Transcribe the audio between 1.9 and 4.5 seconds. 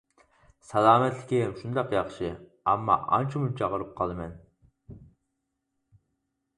ياخشى! ئەمما ئانچە-مۇنچە ئاغرىپ قالىمەن.